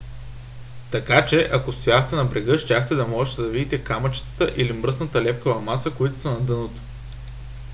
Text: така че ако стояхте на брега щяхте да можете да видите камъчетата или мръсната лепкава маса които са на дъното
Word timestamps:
така 0.91 1.25
че 1.25 1.49
ако 1.53 1.71
стояхте 1.71 2.15
на 2.15 2.25
брега 2.25 2.57
щяхте 2.57 2.95
да 2.95 3.07
можете 3.07 3.41
да 3.41 3.47
видите 3.47 3.83
камъчетата 3.83 4.53
или 4.55 4.73
мръсната 4.73 5.23
лепкава 5.23 5.61
маса 5.61 5.91
които 5.91 6.19
са 6.19 6.31
на 6.31 6.39
дъното 6.41 6.79